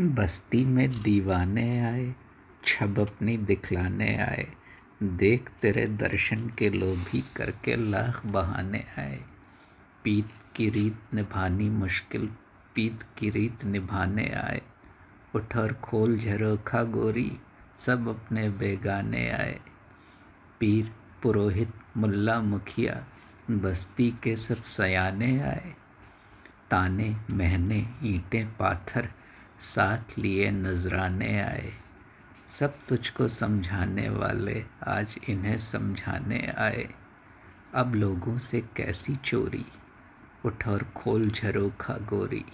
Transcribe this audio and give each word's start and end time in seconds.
बस्ती 0.00 0.64
में 0.64 1.02
दीवाने 1.02 1.80
आए, 1.80 2.14
छब 2.64 2.98
अपनी 2.98 3.36
दिखलाने 3.36 4.16
आए, 4.16 4.48
देख 5.02 5.50
तेरे 5.62 5.86
दर्शन 5.86 6.48
के 6.48 6.70
लोभी 6.70 7.24
करके 7.36 7.76
लाख 7.76 8.26
बहाने 8.26 8.84
आए। 8.98 9.20
पीत 10.04 10.28
की 10.56 10.70
रीत 10.70 10.96
निभानी 11.14 11.70
मुश्किल, 11.70 12.26
पीत 12.74 13.02
की 13.18 13.30
रीत 13.30 13.64
निभाने 13.64 14.28
आए। 14.28 14.62
उठर 15.34 15.72
खोल 15.72 16.18
झरोखा 16.18 16.82
गोरी, 16.82 17.38
सब 17.76 18.08
अपने 18.08 18.50
बेगाने 18.50 19.30
आए। 19.30 19.60
पीर, 20.60 20.92
पुरोहित, 21.22 21.70
मुल्ला 21.96 22.40
मुखिया, 22.40 23.06
बस्ती 23.50 24.10
के 24.22 24.36
सब 24.36 24.64
सयाने 24.64 25.40
आए। 25.40 25.74
ताने, 26.70 27.16
महने, 27.30 27.88
ईंटें, 28.04 28.56
पाथर 28.56 29.08
साथ 29.60 30.18
लिए 30.18 30.50
नजराने 30.50 31.40
आए। 31.40 31.72
सब 32.48 32.78
तुझको 32.88 33.28
समझाने 33.28 34.08
वाले 34.08 34.64
आज 34.86 35.16
इन्हें 35.28 35.56
समझाने 35.56 36.54
आए। 36.58 36.88
अब 37.74 37.94
लोगों 37.94 38.38
से 38.38 38.60
कैसी 38.60 39.16
चोरी? 39.16 39.66
उठ 40.44 40.68
और 40.68 40.82
खोल 40.96 41.30
झरोखा 41.30 41.94
गोरी। 41.94 42.44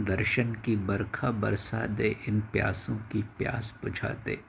दर्शन 0.00 0.54
की 0.54 0.76
बरखा 0.76 1.30
बरसा 1.30 1.86
दे, 1.86 2.16
इन 2.28 2.40
प्यासों 2.40 2.96
की 2.96 3.22
प्यास 3.22 3.78
बुझा 3.82 4.08
दे। 4.08 4.40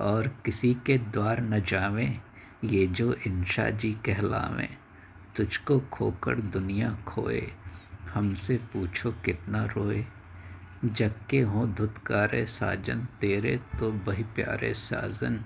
और 0.00 0.28
किसी 0.44 0.74
के 0.74 0.98
द्वार 0.98 1.40
न 1.40 1.64
जावें, 1.64 2.20
ये 2.64 2.86
जो 2.86 3.14
इंशा 3.14 3.70
जी 3.70 3.92
कहलावें। 3.92 4.76
तुझको 5.36 5.80
खोकर 5.80 6.40
दुनिया 6.40 6.98
खोए। 7.06 7.52
हमसे 8.14 8.56
पूछो 8.56 9.12
कितना 9.12 9.64
रोए। 9.64 10.06
जग 10.84 11.14
के 11.30 11.40
हों 11.40 11.74
धुतकारे 11.74 12.46
साजन, 12.46 13.08
तेरे 13.20 13.60
तो 13.78 13.92
बही 13.92 14.22
प्यारे 14.22 14.74
साजन। 14.74 15.44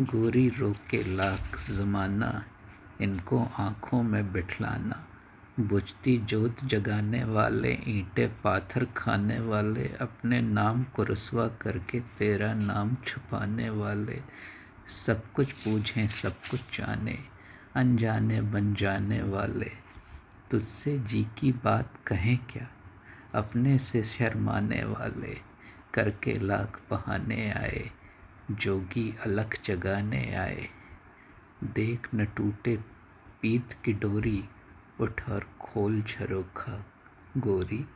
गोरी 0.00 0.48
रोक 0.48 0.94
लाख 0.94 1.70
ज़माना, 1.70 2.44
इनको 3.00 3.48
आँखों 3.58 4.02
में 4.02 4.32
बिठलाना। 4.32 5.06
बुझती 5.60 6.18
जोत 6.18 6.64
जगाने 6.64 7.24
वाले, 7.24 7.78
ईंटे 7.88 8.26
पाथर 8.26 8.84
खाने 8.84 9.40
वाले, 9.40 9.88
अपने 10.00 10.40
नाम 10.40 10.84
को 10.84 11.02
रसवा 11.02 11.48
करके 11.48 12.00
तेरा 12.00 12.54
नाम 12.54 12.94
छुपाने 12.94 13.70
वाले। 13.70 14.22
सब 14.88 15.32
कुछ 15.32 15.52
पूछें, 15.52 16.08
सब 16.08 16.34
कुछ 16.50 16.60
जाने, 16.78 17.18
अनजाने 17.74 18.40
बन 18.40 18.74
जाने 18.74 19.22
वाले। 19.22 19.70
तुझसे 20.50 20.98
जी 20.98 21.26
की 21.38 21.52
बात 21.52 21.94
कहें 22.06 22.38
क्या? 22.38 22.68
अपने 23.34 23.78
से 23.78 24.04
शर्माने 24.04 24.84
वाले 24.84 25.38
करके 25.94 26.38
लाख 26.38 26.80
बहाने 26.90 27.50
आए, 27.50 27.90
जोगी 28.50 29.16
अलख 29.24 29.58
जगाने 29.64 30.34
आए। 30.34 30.68
देख 31.64 32.08
न 32.14 32.24
टूटे 32.24 32.76
पीत 33.42 33.72
की 33.72 33.92
डोरी, 33.92 34.44
उठ 35.00 35.28
और 35.28 35.46
खोल 35.60 36.02
झरोखा 36.02 36.84
गोरी। 37.36 37.86